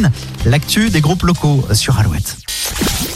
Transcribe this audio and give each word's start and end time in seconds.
Zine, 0.00 0.12
l'actu 0.46 0.88
des 0.88 1.02
groupes 1.02 1.24
locaux 1.24 1.62
sur 1.74 1.98
Alouette. 1.98 2.38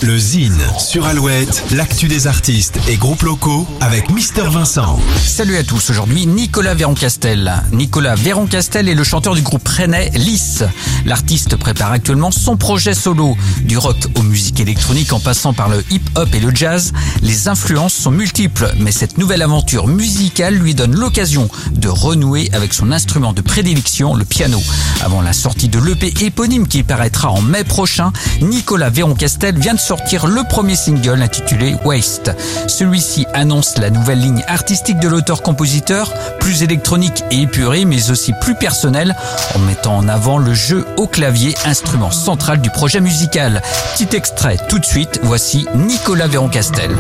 Le 0.03 0.19
Zine 0.19 0.61
sur 0.79 1.07
Alouette, 1.07 1.63
l'actu 1.71 2.09
des 2.09 2.27
artistes 2.27 2.79
et 2.89 2.97
groupes 2.97 3.23
locaux 3.23 3.67
avec 3.81 4.11
Mister 4.11 4.43
Vincent. 4.43 4.99
Salut 5.25 5.57
à 5.57 5.63
tous, 5.63 5.89
aujourd'hui 5.89 6.27
Nicolas 6.27 6.75
Véron-Castel. 6.75 7.63
Nicolas 7.73 8.15
Véron-Castel 8.15 8.89
est 8.89 8.95
le 8.95 9.05
chanteur 9.05 9.35
du 9.35 9.41
groupe 9.41 9.67
rennais 9.67 10.11
Lys. 10.15 10.65
L'artiste 11.07 11.57
prépare 11.57 11.93
actuellement 11.93 12.31
son 12.31 12.57
projet 12.57 12.93
solo. 12.93 13.37
Du 13.63 13.79
rock 13.79 13.97
aux 14.17 14.23
musiques 14.23 14.61
électroniques 14.61 15.13
en 15.13 15.21
passant 15.21 15.55
par 15.55 15.71
le 15.71 15.83
hip-hop 15.91 16.35
et 16.35 16.41
le 16.41 16.55
jazz, 16.55 16.93
les 17.23 17.49
influences 17.49 17.95
sont 17.95 18.11
multiples, 18.11 18.75
mais 18.81 18.93
cette 18.93 19.17
nouvelle 19.17 19.43
aventure 19.43 19.87
musicale 19.87 20.55
lui 20.55 20.75
donne 20.75 20.95
l'occasion 20.95 21.49
de 21.73 21.89
renouer 21.89 22.51
avec 22.53 22.75
son 22.75 22.93
instrument 22.93 23.33
de 23.33 23.41
prédilection, 23.41 24.15
le 24.15 24.25
piano. 24.27 24.63
Avant 25.05 25.21
la 25.21 25.35
sortie 25.35 25.69
de 25.69 25.79
l'EP 25.79 26.15
éponyme 26.25 26.67
qui 26.67 26.83
paraîtra 26.83 27.31
en 27.31 27.43
mai 27.43 27.63
prochain, 27.63 28.11
Nicolas 28.41 28.89
Véron-Castel 28.89 29.55
vient 29.59 29.75
de 29.75 29.79
sortir 29.79 30.27
le 30.27 30.43
premier 30.49 30.77
single 30.77 31.21
intitulé 31.21 31.77
Waste. 31.85 32.35
Celui-ci 32.69 33.27
annonce 33.35 33.77
la 33.77 33.91
nouvelle 33.91 34.21
ligne 34.21 34.43
artistique 34.49 34.99
de 35.01 35.09
l'auteur-compositeur, 35.09 36.11
plus 36.41 36.63
électronique 36.63 37.23
et 37.31 37.43
épurée, 37.43 37.85
mais 37.85 38.11
aussi 38.11 38.33
plus 38.41 38.55
personnelle, 38.55 39.15
en 39.55 39.59
mettant 39.59 39.99
en 39.99 40.09
avant 40.09 40.39
le 40.39 40.55
jeu 40.55 40.87
au 40.97 41.07
clavier, 41.07 41.55
instrument 41.67 42.11
central 42.11 42.63
du 42.63 42.71
projet 42.71 43.03
musical. 43.03 43.61
Petit 43.93 44.17
extrait 44.17 44.57
tout 44.71 44.79
de 44.79 44.87
suite, 44.87 45.21
voici 45.23 45.67
Nicolas 45.75 46.29
Véron-Castel. 46.29 46.97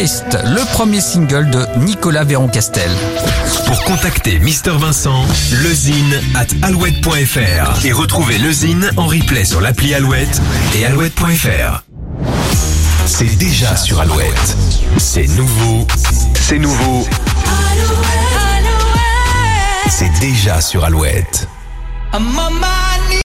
Waste, 0.00 0.38
le 0.44 0.64
premier 0.74 1.00
single 1.00 1.50
de 1.50 1.66
Nicolas 1.78 2.22
Véron-Castel. 2.22 2.88
Pour 3.66 3.82
contacter 3.82 4.38
Mister 4.38 4.70
Vincent, 4.70 5.24
lezine 5.64 6.20
at 6.36 6.46
alouette.fr 6.62 7.84
et 7.84 7.92
retrouver 7.92 8.38
lezine 8.38 8.92
en 8.96 9.06
replay 9.06 9.44
sur 9.44 9.60
l'appli 9.60 9.94
Alouette 9.94 10.40
et 10.76 10.86
alouette.fr. 10.86 11.82
C'est 13.06 13.36
déjà 13.38 13.76
sur 13.76 14.00
Alouette. 14.00 14.56
C'est 14.98 15.26
nouveau. 15.26 15.84
C'est 16.34 16.58
nouveau. 16.60 17.04
C'est 19.90 20.12
déjà 20.20 20.60
sur 20.60 20.84
Alouette. 20.84 21.48
I'm 22.14 22.38
on 22.38 22.52
my 22.52 22.97